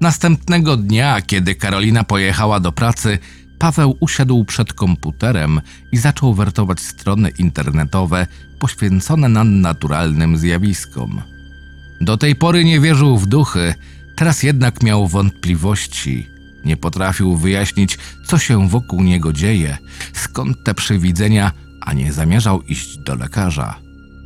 Następnego 0.01 0.77
dnia, 0.77 1.23
kiedy 1.23 1.55
Karolina 1.55 2.05
pojechała 2.05 2.61
do 2.61 2.73
pracy, 2.73 3.19
Paweł 3.59 3.97
usiadł 4.01 4.45
przed 4.45 4.73
komputerem 4.73 5.61
i 5.93 5.97
zaczął 5.97 6.35
wertować 6.35 6.81
strony 6.81 7.31
internetowe 7.39 8.27
poświęcone 8.59 9.29
nadnaturalnym 9.29 10.37
zjawiskom. 10.37 11.34
Do 12.01 12.17
tej 12.17 12.37
pory 12.37 12.65
nie 12.65 12.81
wierzył 12.81 13.19
w 13.19 13.27
duchy, 13.27 13.75
teraz 14.17 14.43
jednak 14.43 14.83
miał 14.83 15.09
wątpliwości. 15.09 16.27
Nie 16.65 16.77
potrafił 16.77 17.37
wyjaśnić, 17.37 17.99
co 18.27 18.39
się 18.39 18.69
wokół 18.69 19.03
niego 19.03 19.33
dzieje, 19.33 19.79
skąd 20.13 20.65
te 20.65 20.75
przywidzenia, 20.75 21.53
a 21.81 21.93
nie 21.93 22.13
zamierzał 22.13 22.63
iść 22.63 22.99
do 22.99 23.15
lekarza. 23.15 23.81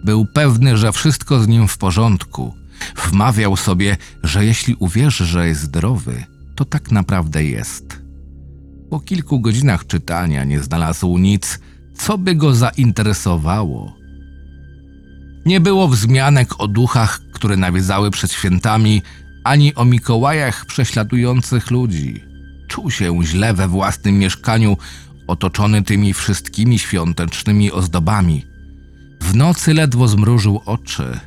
Był 0.05 0.27
pewny, 0.27 0.77
że 0.77 0.93
wszystko 0.93 1.41
z 1.41 1.49
nim 1.49 1.69
w 1.69 1.79
porządku. 1.79 2.55
Wmawiał 2.97 3.57
sobie, 3.57 3.97
że 4.23 4.45
jeśli 4.45 4.75
uwierzy, 4.75 5.27
że 5.27 5.49
jest 5.49 5.61
zdrowy, 5.61 6.25
to 6.55 6.65
tak 6.65 6.91
naprawdę 6.91 7.45
jest. 7.45 8.03
Po 8.91 9.01
kilku 9.01 9.41
godzinach 9.41 9.87
czytania 9.87 10.45
nie 10.45 10.61
znalazł 10.61 11.19
nic, 11.19 11.59
co 11.97 12.19
by 12.19 12.35
go 12.35 12.55
zainteresowało. 12.55 13.93
Nie 15.49 15.61
było 15.61 15.89
wzmianek 15.89 16.61
o 16.61 16.69
duchach, 16.69 17.21
które 17.33 17.57
nawiedzały 17.57 18.11
przed 18.11 18.33
świętami, 18.33 19.03
ani 19.45 19.75
o 19.75 19.85
Mikołajach 19.85 20.67
prześladujących 20.67 21.71
ludzi. 21.71 22.25
Czuł 22.69 22.91
się 22.91 23.21
źle 23.25 23.55
we 23.55 23.69
własnym 23.69 24.19
mieszkaniu, 24.19 24.77
otoczony 25.27 25.83
tymi 25.83 26.15
wszystkimi 26.15 26.79
świątecznymi 26.79 27.73
ozdobami. 27.73 28.47
W 29.23 29.35
nocy 29.35 29.75
ledwo 29.75 30.09
zmrużył 30.09 30.61
oczy. 30.67 31.21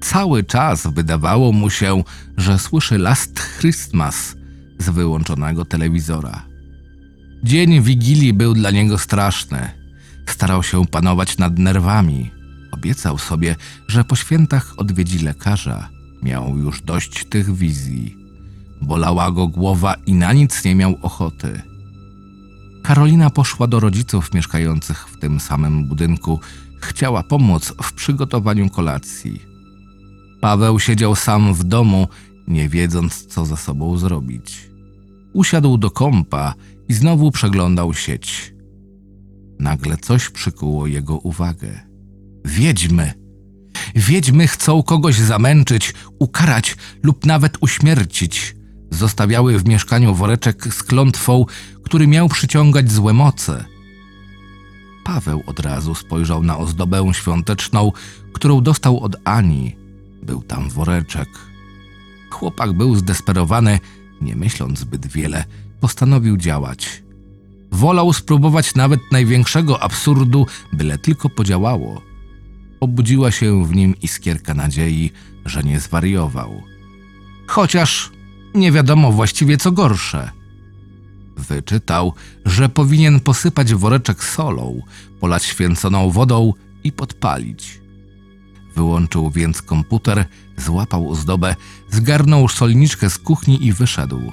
Cały 0.00 0.44
czas 0.44 0.86
wydawało 0.86 1.52
mu 1.52 1.70
się, 1.70 2.02
że 2.36 2.58
słyszy 2.58 2.98
Last 2.98 3.40
Christmas 3.58 4.36
z 4.78 4.90
wyłączonego 4.90 5.64
telewizora. 5.64 6.46
Dzień 7.44 7.82
Wigilii 7.82 8.32
był 8.32 8.54
dla 8.54 8.70
niego 8.70 8.98
straszny. 8.98 9.70
Starał 10.26 10.62
się 10.62 10.86
panować 10.86 11.38
nad 11.38 11.58
nerwami. 11.58 12.39
Obiecał 12.72 13.18
sobie, 13.18 13.56
że 13.88 14.04
po 14.04 14.16
świętach 14.16 14.74
odwiedzi 14.76 15.18
lekarza. 15.18 15.88
Miał 16.22 16.58
już 16.58 16.82
dość 16.82 17.24
tych 17.24 17.54
wizji. 17.54 18.16
Bolała 18.82 19.30
go 19.30 19.46
głowa 19.46 19.94
i 20.06 20.14
na 20.14 20.32
nic 20.32 20.64
nie 20.64 20.74
miał 20.74 20.98
ochoty. 21.02 21.62
Karolina 22.82 23.30
poszła 23.30 23.66
do 23.66 23.80
rodziców 23.80 24.34
mieszkających 24.34 25.08
w 25.08 25.18
tym 25.18 25.40
samym 25.40 25.88
budynku. 25.88 26.40
Chciała 26.80 27.22
pomóc 27.22 27.74
w 27.82 27.92
przygotowaniu 27.92 28.70
kolacji. 28.70 29.42
Paweł 30.40 30.80
siedział 30.80 31.14
sam 31.16 31.54
w 31.54 31.64
domu, 31.64 32.08
nie 32.48 32.68
wiedząc, 32.68 33.26
co 33.26 33.46
ze 33.46 33.56
sobą 33.56 33.98
zrobić. 33.98 34.70
Usiadł 35.32 35.78
do 35.78 35.90
kąpa 35.90 36.54
i 36.88 36.94
znowu 36.94 37.30
przeglądał 37.30 37.94
sieć. 37.94 38.54
Nagle 39.58 39.96
coś 39.96 40.30
przykuło 40.30 40.86
jego 40.86 41.18
uwagę. 41.18 41.89
Wiedźmy! 42.44 43.20
Wiedźmy 43.94 44.48
chcą 44.48 44.82
kogoś 44.82 45.18
zamęczyć, 45.18 45.94
ukarać 46.18 46.76
lub 47.02 47.26
nawet 47.26 47.56
uśmiercić. 47.60 48.56
Zostawiały 48.90 49.58
w 49.58 49.68
mieszkaniu 49.68 50.14
woreczek 50.14 50.74
z 50.74 50.82
klątwą, 50.82 51.46
który 51.82 52.06
miał 52.06 52.28
przyciągać 52.28 52.92
złe 52.92 53.12
moce. 53.12 53.64
Paweł 55.04 55.42
od 55.46 55.60
razu 55.60 55.94
spojrzał 55.94 56.42
na 56.42 56.58
ozdobę 56.58 57.10
świąteczną, 57.12 57.92
którą 58.32 58.60
dostał 58.60 59.00
od 59.00 59.16
Ani. 59.24 59.76
Był 60.22 60.42
tam 60.42 60.70
woreczek. 60.70 61.28
Chłopak 62.30 62.72
był 62.72 62.96
zdesperowany, 62.96 63.78
nie 64.20 64.36
myśląc 64.36 64.78
zbyt 64.78 65.06
wiele, 65.06 65.44
postanowił 65.80 66.36
działać. 66.36 67.02
Wolał 67.72 68.12
spróbować 68.12 68.74
nawet 68.74 69.00
największego 69.12 69.82
absurdu, 69.82 70.46
byle 70.72 70.98
tylko 70.98 71.28
podziałało. 71.28 72.09
Obudziła 72.80 73.30
się 73.30 73.64
w 73.64 73.74
nim 73.74 73.94
iskierka 74.02 74.54
nadziei, 74.54 75.12
że 75.44 75.62
nie 75.62 75.80
zwariował. 75.80 76.62
Chociaż 77.46 78.10
nie 78.54 78.72
wiadomo 78.72 79.12
właściwie 79.12 79.56
co 79.56 79.72
gorsze. 79.72 80.30
Wyczytał, 81.36 82.14
że 82.44 82.68
powinien 82.68 83.20
posypać 83.20 83.74
woreczek 83.74 84.24
solą, 84.24 84.82
polać 85.20 85.44
święconą 85.44 86.10
wodą 86.10 86.52
i 86.84 86.92
podpalić. 86.92 87.80
Wyłączył 88.76 89.30
więc 89.30 89.62
komputer, 89.62 90.24
złapał 90.56 91.10
ozdobę, 91.10 91.56
zgarnął 91.90 92.48
solniczkę 92.48 93.10
z 93.10 93.18
kuchni 93.18 93.66
i 93.66 93.72
wyszedł. 93.72 94.32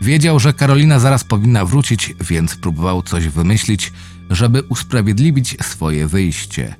Wiedział, 0.00 0.40
że 0.40 0.52
Karolina 0.52 0.98
zaraz 0.98 1.24
powinna 1.24 1.64
wrócić, 1.64 2.14
więc 2.20 2.56
próbował 2.56 3.02
coś 3.02 3.28
wymyślić, 3.28 3.92
żeby 4.30 4.62
usprawiedliwić 4.62 5.56
swoje 5.62 6.06
wyjście. 6.06 6.74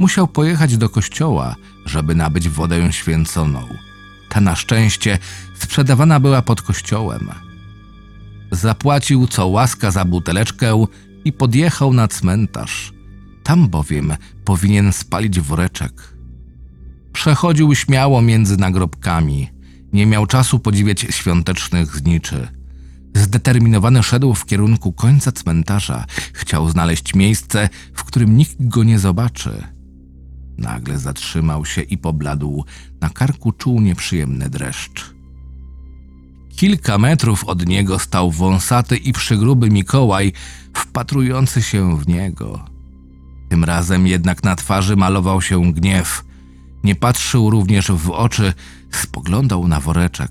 Musiał 0.00 0.28
pojechać 0.28 0.76
do 0.76 0.88
kościoła, 0.88 1.56
żeby 1.84 2.14
nabyć 2.14 2.48
wodę 2.48 2.92
święconą. 2.92 3.66
Ta 4.28 4.40
na 4.40 4.56
szczęście 4.56 5.18
sprzedawana 5.58 6.20
była 6.20 6.42
pod 6.42 6.62
kościołem. 6.62 7.30
Zapłacił 8.50 9.26
co 9.26 9.46
łaska 9.46 9.90
za 9.90 10.04
buteleczkę 10.04 10.84
i 11.24 11.32
podjechał 11.32 11.92
na 11.92 12.08
cmentarz. 12.08 12.92
Tam 13.42 13.68
bowiem 13.68 14.12
powinien 14.44 14.92
spalić 14.92 15.40
woreczek. 15.40 16.14
Przechodził 17.12 17.74
śmiało 17.74 18.22
między 18.22 18.56
nagrobkami. 18.56 19.50
Nie 19.92 20.06
miał 20.06 20.26
czasu 20.26 20.58
podziwiać 20.58 21.00
świątecznych 21.00 21.96
zniczy. 21.96 22.48
Zdeterminowany 23.14 24.02
szedł 24.02 24.34
w 24.34 24.46
kierunku 24.46 24.92
końca 24.92 25.32
cmentarza. 25.32 26.04
Chciał 26.32 26.70
znaleźć 26.70 27.14
miejsce, 27.14 27.68
w 27.94 28.04
którym 28.04 28.36
nikt 28.36 28.56
go 28.58 28.84
nie 28.84 28.98
zobaczy. 28.98 29.79
Nagle 30.60 30.98
zatrzymał 30.98 31.64
się 31.64 31.82
i 31.82 31.98
pobladł. 31.98 32.64
Na 33.00 33.08
karku 33.08 33.52
czuł 33.52 33.80
nieprzyjemny 33.80 34.50
dreszcz. 34.50 35.14
Kilka 36.56 36.98
metrów 36.98 37.44
od 37.44 37.66
niego 37.66 37.98
stał 37.98 38.30
wąsaty 38.30 38.96
i 38.96 39.12
przygruby 39.12 39.70
Mikołaj, 39.70 40.32
wpatrujący 40.76 41.62
się 41.62 41.98
w 41.98 42.08
niego. 42.08 42.64
Tym 43.48 43.64
razem 43.64 44.06
jednak 44.06 44.44
na 44.44 44.56
twarzy 44.56 44.96
malował 44.96 45.42
się 45.42 45.72
gniew. 45.72 46.24
Nie 46.84 46.94
patrzył 46.94 47.50
również 47.50 47.90
w 47.90 48.10
oczy, 48.10 48.52
spoglądał 48.90 49.68
na 49.68 49.80
woreczek. 49.80 50.30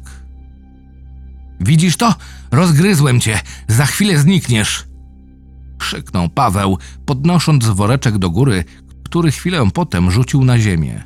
Widzisz 1.60 1.98
to? 1.98 2.16
Rozgryzłem 2.52 3.20
cię! 3.20 3.40
Za 3.68 3.86
chwilę 3.86 4.20
znikniesz! 4.20 4.88
Krzyknął 5.78 6.30
Paweł, 6.30 6.78
podnosząc 7.06 7.66
woreczek 7.66 8.18
do 8.18 8.30
góry, 8.30 8.64
który 9.10 9.32
chwilę 9.32 9.70
potem 9.74 10.12
rzucił 10.12 10.46
na 10.46 10.60
ziemię. 10.60 11.04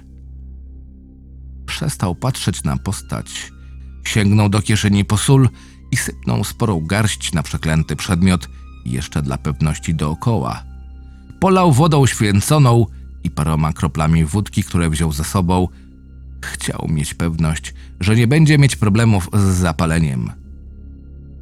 Przestał 1.65 2.15
patrzeć 2.15 2.63
na 2.63 2.77
postać. 2.77 3.51
Sięgnął 4.05 4.49
do 4.49 4.61
kieszeni 4.61 5.05
po 5.05 5.17
sól 5.17 5.49
i 5.91 5.97
sypnął 5.97 6.43
sporą 6.43 6.81
garść 6.85 7.33
na 7.33 7.43
przeklęty 7.43 7.95
przedmiot, 7.95 8.49
jeszcze 8.85 9.21
dla 9.21 9.37
pewności 9.37 9.95
dookoła. 9.95 10.63
Polał 11.39 11.71
wodą 11.71 12.05
święconą 12.05 12.85
i 13.23 13.31
paroma 13.31 13.73
kroplami 13.73 14.25
wódki, 14.25 14.63
które 14.63 14.89
wziął 14.89 15.11
ze 15.11 15.23
sobą. 15.23 15.67
Chciał 16.45 16.87
mieć 16.89 17.13
pewność, 17.13 17.73
że 17.99 18.15
nie 18.15 18.27
będzie 18.27 18.57
mieć 18.57 18.75
problemów 18.75 19.29
z 19.33 19.41
zapaleniem. 19.41 20.31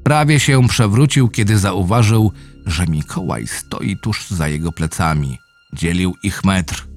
Prawie 0.03 0.39
się 0.39 0.67
przewrócił, 0.67 1.29
kiedy 1.29 1.57
zauważył, 1.57 2.31
że 2.65 2.87
Mikołaj 2.87 3.47
stoi 3.47 3.97
tuż 3.97 4.29
za 4.29 4.47
jego 4.47 4.71
plecami. 4.71 5.40
Dzielił 5.73 6.15
ich 6.23 6.43
metr. 6.43 6.87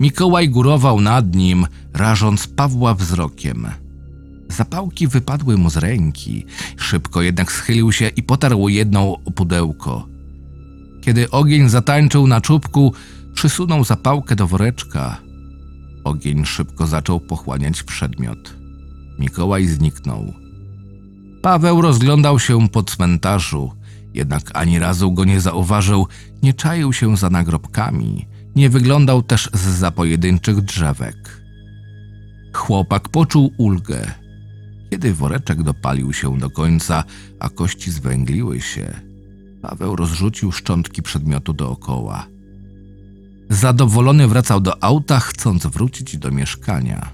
Mikołaj 0.00 0.48
górował 0.48 1.00
nad 1.00 1.34
nim, 1.34 1.66
rażąc 1.94 2.46
Pawła 2.46 2.94
wzrokiem. 2.94 3.66
Zapałki 4.48 5.08
wypadły 5.08 5.56
mu 5.56 5.70
z 5.70 5.76
ręki. 5.76 6.46
Szybko 6.76 7.22
jednak 7.22 7.52
schylił 7.52 7.92
się 7.92 8.08
i 8.08 8.22
potarł 8.22 8.68
jedną 8.68 9.16
o 9.24 9.30
pudełko. 9.30 10.08
Kiedy 11.02 11.30
ogień 11.30 11.68
zatańczył 11.68 12.26
na 12.26 12.40
czubku, 12.40 12.92
przysunął 13.34 13.84
zapałkę 13.84 14.36
do 14.36 14.46
woreczka. 14.46 15.20
Ogień 16.04 16.44
szybko 16.44 16.86
zaczął 16.86 17.20
pochłaniać 17.20 17.82
przedmiot. 17.82 18.56
Mikołaj 19.18 19.66
zniknął. 19.66 20.32
Paweł 21.42 21.80
rozglądał 21.80 22.38
się 22.38 22.68
po 22.68 22.82
cmentarzu, 22.82 23.72
jednak 24.16 24.50
ani 24.54 24.78
razu 24.78 25.12
go 25.12 25.24
nie 25.24 25.40
zauważył, 25.40 26.06
nie 26.42 26.54
czaił 26.54 26.92
się 26.92 27.16
za 27.16 27.30
nagrobkami, 27.30 28.26
nie 28.56 28.70
wyglądał 28.70 29.22
też 29.22 29.50
z 29.52 29.60
za 29.60 29.90
pojedynczych 29.90 30.60
drzewek. 30.60 31.42
Chłopak 32.54 33.08
poczuł 33.08 33.52
ulgę. 33.58 34.10
Kiedy 34.90 35.14
woreczek 35.14 35.62
dopalił 35.62 36.12
się 36.12 36.38
do 36.38 36.50
końca, 36.50 37.04
a 37.40 37.48
kości 37.48 37.90
zwęgliły 37.90 38.60
się, 38.60 39.00
Paweł 39.62 39.96
rozrzucił 39.96 40.52
szczątki 40.52 41.02
przedmiotu 41.02 41.52
dookoła. 41.52 42.26
Zadowolony 43.50 44.28
wracał 44.28 44.60
do 44.60 44.84
auta, 44.84 45.20
chcąc 45.20 45.66
wrócić 45.66 46.18
do 46.18 46.30
mieszkania. 46.30 47.12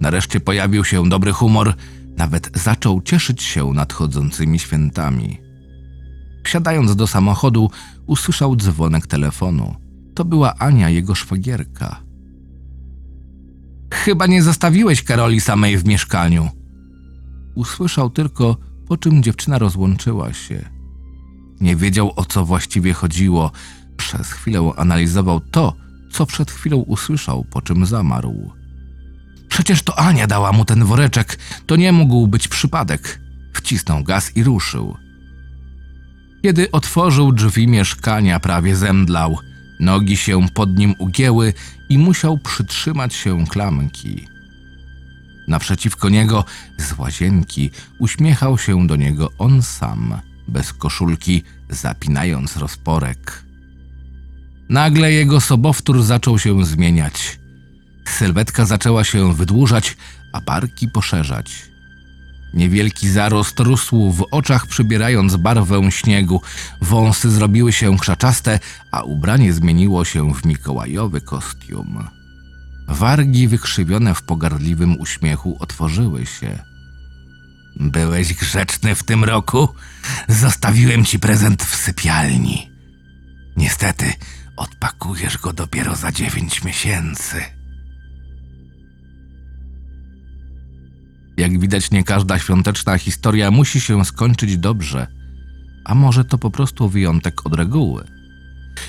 Nareszcie 0.00 0.40
pojawił 0.40 0.84
się 0.84 1.08
dobry 1.08 1.32
humor, 1.32 1.74
nawet 2.16 2.50
zaczął 2.54 3.02
cieszyć 3.02 3.42
się 3.42 3.72
nadchodzącymi 3.72 4.58
świętami. 4.58 5.45
Wsiadając 6.46 6.96
do 6.96 7.06
samochodu, 7.06 7.70
usłyszał 8.06 8.56
dzwonek 8.56 9.06
telefonu. 9.06 9.74
To 10.14 10.24
była 10.24 10.54
Ania, 10.54 10.88
jego 10.88 11.14
szwagierka. 11.14 12.02
Chyba 13.94 14.26
nie 14.26 14.42
zostawiłeś 14.42 15.02
Karoli 15.02 15.40
samej 15.40 15.78
w 15.78 15.84
mieszkaniu. 15.84 16.50
Usłyszał 17.54 18.10
tylko 18.10 18.56
po 18.88 18.96
czym 18.96 19.22
dziewczyna 19.22 19.58
rozłączyła 19.58 20.32
się. 20.32 20.70
Nie 21.60 21.76
wiedział 21.76 22.12
o 22.16 22.24
co 22.24 22.44
właściwie 22.44 22.92
chodziło. 22.92 23.50
Przez 23.96 24.32
chwilę 24.32 24.72
analizował 24.76 25.40
to, 25.40 25.74
co 26.12 26.26
przed 26.26 26.50
chwilą 26.50 26.76
usłyszał, 26.76 27.44
po 27.44 27.62
czym 27.62 27.86
zamarł. 27.86 28.50
Przecież 29.48 29.82
to 29.82 29.98
Ania 29.98 30.26
dała 30.26 30.52
mu 30.52 30.64
ten 30.64 30.84
woreczek, 30.84 31.38
to 31.66 31.76
nie 31.76 31.92
mógł 31.92 32.26
być 32.26 32.48
przypadek. 32.48 33.20
Wcisnął 33.54 34.04
gaz 34.04 34.36
i 34.36 34.44
ruszył. 34.44 35.05
Kiedy 36.46 36.70
otworzył 36.70 37.32
drzwi 37.32 37.68
mieszkania, 37.68 38.40
prawie 38.40 38.76
zemdlał. 38.76 39.38
Nogi 39.80 40.16
się 40.16 40.48
pod 40.54 40.78
nim 40.78 40.94
ugięły 40.98 41.52
i 41.88 41.98
musiał 41.98 42.38
przytrzymać 42.38 43.14
się 43.14 43.46
klamki. 43.46 44.28
Naprzeciwko 45.48 46.08
niego, 46.08 46.44
z 46.78 46.98
łazienki, 46.98 47.70
uśmiechał 47.98 48.58
się 48.58 48.86
do 48.86 48.96
niego 48.96 49.30
on 49.38 49.62
sam, 49.62 50.20
bez 50.48 50.72
koszulki, 50.72 51.42
zapinając 51.70 52.56
rozporek. 52.56 53.44
Nagle 54.68 55.12
jego 55.12 55.40
sobowtór 55.40 56.02
zaczął 56.02 56.38
się 56.38 56.64
zmieniać. 56.64 57.38
Sylwetka 58.08 58.64
zaczęła 58.64 59.04
się 59.04 59.34
wydłużać, 59.34 59.96
a 60.32 60.40
barki 60.40 60.88
poszerzać. 60.88 61.75
Niewielki 62.56 63.08
zarost 63.08 63.60
rósł 63.60 64.12
w 64.12 64.24
oczach, 64.30 64.66
przybierając 64.66 65.36
barwę 65.36 65.90
śniegu. 65.90 66.42
Wąsy 66.80 67.30
zrobiły 67.30 67.72
się 67.72 67.98
krzaczaste, 67.98 68.58
a 68.90 69.02
ubranie 69.02 69.52
zmieniło 69.52 70.04
się 70.04 70.34
w 70.34 70.44
mikołajowy 70.44 71.20
kostium. 71.20 72.08
Wargi 72.88 73.48
wykrzywione 73.48 74.14
w 74.14 74.22
pogardliwym 74.22 75.00
uśmiechu 75.00 75.56
otworzyły 75.60 76.26
się. 76.26 76.58
Byłeś 77.76 78.34
grzeczny 78.34 78.94
w 78.94 79.02
tym 79.02 79.24
roku? 79.24 79.68
Zostawiłem 80.28 81.04
ci 81.04 81.18
prezent 81.18 81.62
w 81.62 81.76
sypialni. 81.76 82.70
Niestety, 83.56 84.12
odpakujesz 84.56 85.38
go 85.38 85.52
dopiero 85.52 85.96
za 85.96 86.12
dziewięć 86.12 86.64
miesięcy. 86.64 87.55
Jak 91.36 91.60
widać, 91.60 91.90
nie 91.90 92.04
każda 92.04 92.38
świąteczna 92.38 92.98
historia 92.98 93.50
musi 93.50 93.80
się 93.80 94.04
skończyć 94.04 94.58
dobrze, 94.58 95.06
a 95.84 95.94
może 95.94 96.24
to 96.24 96.38
po 96.38 96.50
prostu 96.50 96.88
wyjątek 96.88 97.46
od 97.46 97.54
reguły. 97.54 98.04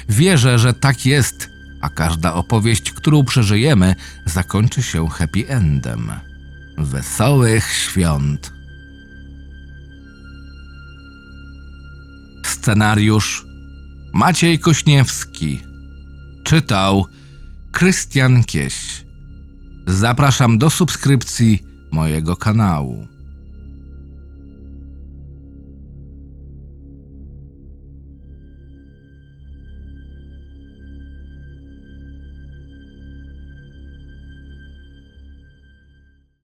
Wierzę, 0.10 0.60
że 0.60 0.74
tak 0.74 1.06
jest, 1.06 1.50
a 1.82 1.90
każda 1.90 2.34
opowieść, 2.34 2.92
którą 2.92 3.24
przeżyjemy, 3.24 3.96
zakończy 4.26 4.84
się 4.84 5.08
happy 5.08 5.48
endem. 5.48 6.12
Wesołych 6.78 7.74
świąt! 7.74 8.58
Scenariusz 12.46 13.46
Maciej 14.14 14.60
Kośniewski 14.60 15.60
Czytał 16.44 17.06
Krystian 17.72 18.44
Kieś 18.44 19.06
Zapraszam 19.88 20.58
do 20.58 20.70
subskrypcji 20.70 21.64
mojego 21.92 22.36
kanału. 22.36 23.08